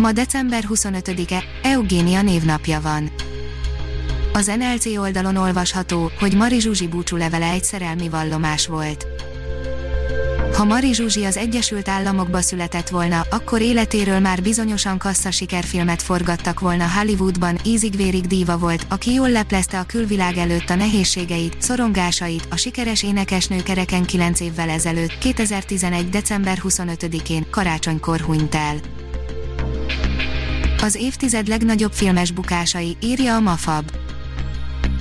Ma 0.00 0.12
december 0.12 0.64
25-e, 0.68 1.44
Eugénia 1.62 2.22
névnapja 2.22 2.80
van. 2.80 3.10
Az 4.32 4.46
NLC 4.46 4.86
oldalon 4.86 5.36
olvasható, 5.36 6.10
hogy 6.18 6.36
Mari 6.36 6.60
Zsuzsi 6.60 6.88
búcsúlevele 6.88 7.50
egy 7.50 7.64
szerelmi 7.64 8.08
vallomás 8.08 8.66
volt. 8.66 9.06
Ha 10.54 10.64
Mari 10.64 10.94
Zsuzsi 10.94 11.24
az 11.24 11.36
Egyesült 11.36 11.88
Államokba 11.88 12.40
született 12.40 12.88
volna, 12.88 13.26
akkor 13.30 13.60
életéről 13.60 14.18
már 14.18 14.42
bizonyosan 14.42 14.98
kassza 14.98 15.30
sikerfilmet 15.30 16.02
forgattak 16.02 16.60
volna 16.60 16.86
Hollywoodban, 16.98 17.58
ízigvérig 17.64 18.26
díva 18.26 18.58
volt, 18.58 18.86
aki 18.88 19.12
jól 19.12 19.30
leplezte 19.30 19.78
a 19.78 19.86
külvilág 19.86 20.36
előtt 20.36 20.70
a 20.70 20.74
nehézségeit, 20.74 21.56
szorongásait, 21.58 22.46
a 22.50 22.56
sikeres 22.56 23.02
énekesnő 23.02 23.62
kereken 23.62 24.04
9 24.04 24.40
évvel 24.40 24.68
ezelőtt, 24.68 25.18
2011. 25.18 26.08
december 26.08 26.58
25-én, 26.62 27.46
karácsonykor 27.50 28.20
hunyt 28.20 28.54
el. 28.54 28.76
Az 30.82 30.94
évtized 30.94 31.48
legnagyobb 31.48 31.92
filmes 31.92 32.30
bukásai, 32.30 32.96
írja 33.02 33.34
a 33.34 33.40
Mafab. 33.40 33.90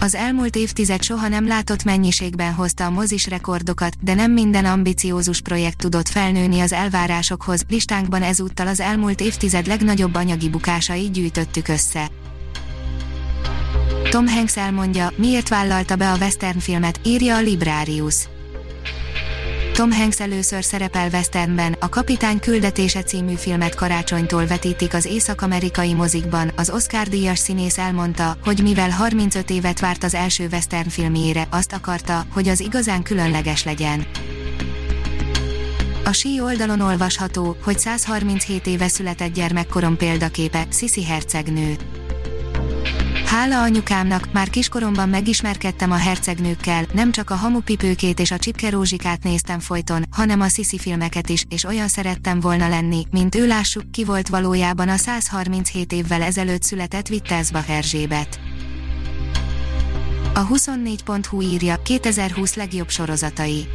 Az 0.00 0.14
elmúlt 0.14 0.56
évtized 0.56 1.02
soha 1.02 1.28
nem 1.28 1.46
látott 1.46 1.84
mennyiségben 1.84 2.52
hozta 2.52 2.84
a 2.84 2.90
mozis 2.90 3.26
rekordokat, 3.26 3.94
de 4.00 4.14
nem 4.14 4.32
minden 4.32 4.64
ambiciózus 4.64 5.40
projekt 5.40 5.78
tudott 5.78 6.08
felnőni 6.08 6.60
az 6.60 6.72
elvárásokhoz, 6.72 7.64
listánkban 7.68 8.22
ezúttal 8.22 8.66
az 8.66 8.80
elmúlt 8.80 9.20
évtized 9.20 9.66
legnagyobb 9.66 10.14
anyagi 10.14 10.48
bukásai 10.48 11.10
gyűjtöttük 11.10 11.68
össze. 11.68 12.10
Tom 14.10 14.26
Hanks 14.26 14.56
elmondja, 14.56 15.12
miért 15.16 15.48
vállalta 15.48 15.96
be 15.96 16.12
a 16.12 16.16
western 16.16 16.58
filmet, 16.58 17.00
írja 17.04 17.36
a 17.36 17.40
Librarius. 17.40 18.28
Tom 19.76 19.92
Hanks 19.92 20.20
először 20.20 20.64
szerepel 20.64 21.08
westernben, 21.08 21.76
a 21.80 21.88
Kapitány 21.88 22.40
küldetése 22.40 23.02
című 23.02 23.34
filmet 23.34 23.74
karácsonytól 23.74 24.46
vetítik 24.46 24.94
az 24.94 25.04
észak-amerikai 25.04 25.94
mozikban, 25.94 26.52
az 26.56 26.70
Oscar-díjas 26.70 27.38
színész 27.38 27.78
elmondta, 27.78 28.36
hogy 28.44 28.62
mivel 28.62 28.90
35 28.90 29.50
évet 29.50 29.80
várt 29.80 30.04
az 30.04 30.14
első 30.14 30.48
western 30.52 30.88
filmjére, 30.88 31.46
azt 31.50 31.72
akarta, 31.72 32.26
hogy 32.32 32.48
az 32.48 32.60
igazán 32.60 33.02
különleges 33.02 33.64
legyen. 33.64 34.06
A 36.04 36.12
sí 36.12 36.40
oldalon 36.40 36.80
olvasható, 36.80 37.56
hogy 37.62 37.78
137 37.78 38.66
éve 38.66 38.88
született 38.88 39.32
gyermekkorom 39.32 39.96
példaképe, 39.96 40.66
Sisi 40.70 41.04
hercegnő. 41.04 41.76
Hála 43.26 43.62
anyukámnak, 43.62 44.32
már 44.32 44.50
kiskoromban 44.50 45.08
megismerkedtem 45.08 45.90
a 45.90 45.96
hercegnőkkel, 45.96 46.86
nem 46.92 47.12
csak 47.12 47.30
a 47.30 47.34
hamupipőkét 47.34 48.20
és 48.20 48.30
a 48.30 48.38
csipke 48.38 48.78
néztem 49.22 49.60
folyton, 49.60 50.04
hanem 50.10 50.40
a 50.40 50.48
Sisi 50.48 50.78
filmeket 50.78 51.28
is, 51.28 51.44
és 51.48 51.64
olyan 51.64 51.88
szerettem 51.88 52.40
volna 52.40 52.68
lenni, 52.68 53.06
mint 53.10 53.34
ő 53.34 53.46
lássuk, 53.46 53.90
ki 53.90 54.04
volt 54.04 54.28
valójában 54.28 54.88
a 54.88 54.96
137 54.96 55.92
évvel 55.92 56.22
ezelőtt 56.22 56.62
született 56.62 57.08
Wittelsbach 57.08 57.70
Erzsébet. 57.70 58.40
A 60.34 60.46
24.hu 60.46 61.40
írja 61.40 61.82
2020 61.82 62.54
legjobb 62.54 62.88
sorozatai. 62.88 63.68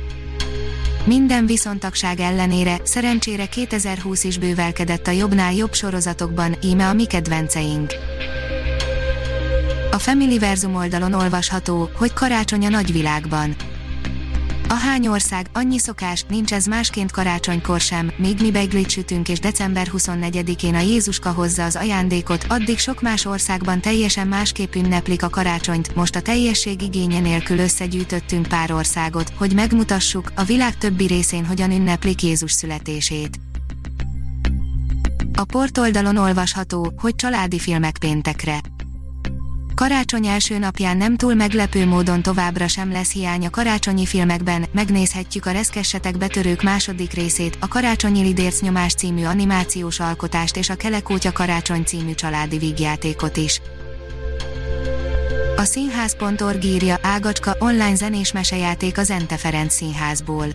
Minden 1.06 1.46
viszontagság 1.46 2.20
ellenére, 2.20 2.78
szerencsére 2.84 3.46
2020 3.46 4.24
is 4.24 4.38
bővelkedett 4.38 5.08
a 5.08 5.12
jobbnál 5.12 5.54
jobb 5.54 5.74
sorozatokban, 5.74 6.56
íme 6.62 6.88
a 6.88 6.94
mi 6.94 7.06
kedvenceink. 7.06 7.94
A 9.91 10.00
Familyverzum 10.00 10.75
oldalon 10.75 11.13
olvasható, 11.13 11.90
hogy 11.96 12.13
karácsony 12.13 12.66
a 12.66 12.69
nagyvilágban. 12.69 13.56
A 14.69 14.74
hány 14.74 15.07
ország, 15.07 15.46
annyi 15.53 15.78
szokás, 15.78 16.25
nincs 16.29 16.53
ez 16.53 16.66
másként 16.66 17.12
karácsonykor 17.12 17.79
sem, 17.79 18.12
míg 18.18 18.41
mi 18.41 18.51
beiglit 18.51 18.90
sütünk 18.90 19.30
és 19.30 19.40
december 19.40 19.88
24-én 19.97 20.75
a 20.75 20.80
Jézuska 20.80 21.31
hozza 21.31 21.63
az 21.63 21.75
ajándékot, 21.75 22.46
addig 22.47 22.78
sok 22.78 23.01
más 23.01 23.25
országban 23.25 23.81
teljesen 23.81 24.28
másképp 24.28 24.75
ünneplik 24.75 25.24
a 25.24 25.30
karácsonyt, 25.30 25.96
most 25.96 26.16
a 26.16 26.22
teljesség 26.22 26.81
igénye 26.81 27.19
nélkül 27.19 27.57
összegyűjtöttünk 27.57 28.47
pár 28.47 28.72
országot, 28.72 29.34
hogy 29.38 29.53
megmutassuk, 29.53 30.31
a 30.35 30.44
világ 30.44 30.78
többi 30.78 31.06
részén 31.06 31.46
hogyan 31.46 31.72
ünneplik 31.72 32.24
Jézus 32.24 32.51
születését. 32.51 33.40
A 35.34 35.44
portoldalon 35.44 36.18
olvasható, 36.18 36.94
hogy 36.97 37.16
családi 37.16 37.59
filmek 37.59 37.97
péntekre. 37.97 38.62
Karácsony 39.76 40.26
első 40.26 40.58
napján 40.58 40.98
nem 40.98 41.18
túl 41.18 41.34
meglepő 41.34 41.86
módon 41.86 42.22
továbbra 42.22 42.68
sem 42.68 42.92
lesz 42.92 43.12
hiány 43.12 43.46
a 43.46 43.50
karácsonyi 43.50 44.06
filmekben, 44.06 44.66
megnézhetjük 44.72 45.46
a 45.46 45.52
Reszkessetek 45.52 46.18
betörők 46.18 46.62
második 46.62 47.14
részét, 47.14 47.58
a 47.59 47.68
Karácsonyi 47.68 48.22
Lidérc 48.22 48.62
nyomás 48.62 48.94
című 48.94 49.24
animációs 49.24 50.00
alkotást 50.00 50.58
és 50.58 50.70
a 50.70 50.76
Kelekótya 50.76 51.31
Karácsony 51.31 51.84
című 51.84 52.14
családi 52.14 52.58
vígjátékot 52.58 53.38
is. 53.38 53.62
A 55.56 55.64
színház.org 55.64 56.64
írja 56.64 57.00
Ágacska 57.02 57.56
online 57.60 57.96
zenés 57.96 58.31
mesejáték 58.31 58.98
az 58.98 59.10
Ente 59.10 59.38
Ferenc 59.38 59.74
színházból. 59.74 60.48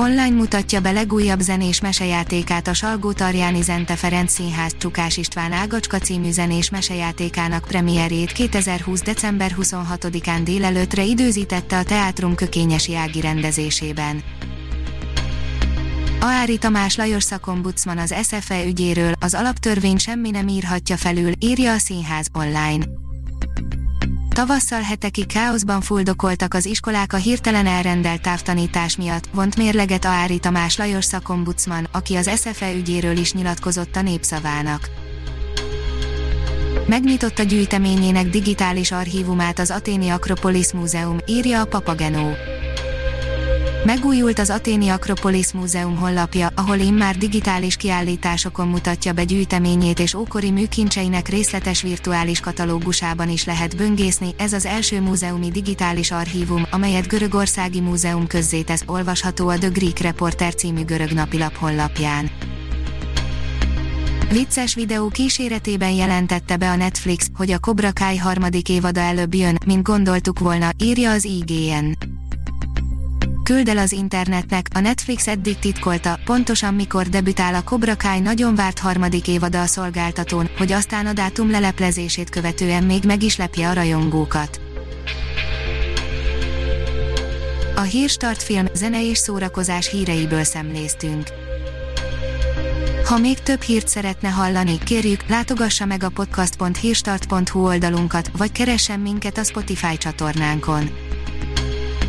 Online 0.00 0.36
mutatja 0.36 0.80
be 0.80 0.90
legújabb 0.90 1.40
zenés 1.40 1.80
mesejátékát 1.80 2.68
a 2.68 2.74
Salgó 2.74 3.12
Tarjáni 3.12 3.62
Zente 3.62 3.96
Ferenc 3.96 4.32
Színház 4.32 4.76
Csukás 4.78 5.16
István 5.16 5.52
Ágacska 5.52 5.98
című 5.98 6.30
zenés 6.30 6.70
mesejátékának 6.70 7.64
premierjét 7.64 8.32
2020. 8.32 9.02
december 9.02 9.54
26-án 9.60 10.40
délelőtre 10.44 11.04
időzítette 11.04 11.78
a 11.78 11.82
Teátrum 11.82 12.34
Kökényesi 12.34 12.96
Ági 12.96 13.20
rendezésében. 13.20 14.22
Aári 16.20 16.58
Tamás 16.58 16.96
Lajos 16.96 17.22
szakombudsman 17.22 17.98
az 17.98 18.14
SFE 18.22 18.64
ügyéről, 18.66 19.12
az 19.20 19.34
alaptörvény 19.34 19.98
semmi 19.98 20.30
nem 20.30 20.48
írhatja 20.48 20.96
felül, 20.96 21.32
írja 21.38 21.72
a 21.72 21.78
Színház 21.78 22.26
online. 22.32 22.84
Tavasszal 24.38 24.80
hetekig 24.80 25.26
káoszban 25.26 25.80
fuldokoltak 25.80 26.54
az 26.54 26.66
iskolák 26.66 27.12
a 27.12 27.16
hirtelen 27.16 27.66
elrendelt 27.66 28.22
távtanítás 28.22 28.96
miatt, 28.96 29.28
vont 29.32 29.56
mérleget 29.56 30.04
Ári 30.04 30.38
Tamás 30.38 30.76
Lajos 30.76 31.04
szakombudsman, 31.04 31.88
aki 31.92 32.14
az 32.14 32.30
SFE 32.36 32.72
ügyéről 32.72 33.16
is 33.16 33.32
nyilatkozott 33.32 33.96
a 33.96 34.02
népszavának. 34.02 34.90
Megnyitotta 36.86 37.42
gyűjteményének 37.42 38.26
digitális 38.26 38.92
archívumát 38.92 39.58
az 39.58 39.70
Aténi 39.70 40.08
Akropolis 40.08 40.72
Múzeum, 40.72 41.18
írja 41.26 41.60
a 41.60 41.64
Papagenó. 41.64 42.30
Megújult 43.84 44.38
az 44.38 44.50
Aténi 44.50 44.88
Akropolis 44.88 45.52
Múzeum 45.52 45.96
honlapja, 45.96 46.48
ahol 46.54 46.76
immár 46.76 47.16
digitális 47.16 47.76
kiállításokon 47.76 48.68
mutatja 48.68 49.12
be 49.12 49.24
gyűjteményét 49.24 49.98
és 49.98 50.14
ókori 50.14 50.50
műkincseinek 50.50 51.28
részletes 51.28 51.82
virtuális 51.82 52.40
katalógusában 52.40 53.28
is 53.28 53.44
lehet 53.44 53.76
böngészni, 53.76 54.34
ez 54.38 54.52
az 54.52 54.66
első 54.66 55.00
múzeumi 55.00 55.50
digitális 55.50 56.10
archívum, 56.10 56.66
amelyet 56.70 57.06
Görögországi 57.06 57.80
Múzeum 57.80 58.26
közzétesz, 58.26 58.82
olvasható 58.86 59.48
a 59.48 59.58
The 59.58 59.68
Greek 59.68 59.98
Reporter 59.98 60.54
című 60.54 60.84
görög 60.84 61.10
napilap 61.10 61.56
honlapján. 61.56 62.30
Vicces 64.30 64.74
videó 64.74 65.08
kíséretében 65.08 65.90
jelentette 65.90 66.56
be 66.56 66.70
a 66.70 66.76
Netflix, 66.76 67.30
hogy 67.34 67.50
a 67.50 67.58
Cobra 67.58 67.92
Kai 67.92 68.16
harmadik 68.16 68.68
évada 68.68 69.00
előbb 69.00 69.34
jön, 69.34 69.58
mint 69.66 69.82
gondoltuk 69.82 70.38
volna, 70.38 70.70
írja 70.78 71.10
az 71.10 71.24
IGN 71.24 72.17
küld 73.48 73.68
el 73.68 73.78
az 73.78 73.92
internetnek, 73.92 74.66
a 74.74 74.80
Netflix 74.80 75.26
eddig 75.26 75.58
titkolta, 75.58 76.18
pontosan 76.24 76.74
mikor 76.74 77.06
debütál 77.06 77.54
a 77.54 77.62
Cobra 77.62 77.96
Kai 77.96 78.20
nagyon 78.20 78.54
várt 78.54 78.78
harmadik 78.78 79.28
évada 79.28 79.60
a 79.60 79.66
szolgáltatón, 79.66 80.48
hogy 80.58 80.72
aztán 80.72 81.06
a 81.06 81.12
dátum 81.12 81.50
leleplezését 81.50 82.30
követően 82.30 82.84
még 82.84 83.04
meg 83.04 83.22
is 83.22 83.36
lepje 83.36 83.68
a 83.68 83.72
rajongókat. 83.72 84.60
A 87.76 87.80
Hírstart 87.80 88.42
film, 88.42 88.66
zene 88.74 89.08
és 89.08 89.18
szórakozás 89.18 89.90
híreiből 89.90 90.44
szemléztünk. 90.44 91.28
Ha 93.04 93.18
még 93.18 93.38
több 93.38 93.60
hírt 93.60 93.88
szeretne 93.88 94.28
hallani, 94.28 94.78
kérjük, 94.78 95.28
látogassa 95.28 95.84
meg 95.84 96.02
a 96.02 96.08
podcast.hírstart.hu 96.08 97.66
oldalunkat, 97.66 98.30
vagy 98.36 98.52
keressen 98.52 99.00
minket 99.00 99.38
a 99.38 99.44
Spotify 99.44 99.96
csatornánkon 99.96 100.90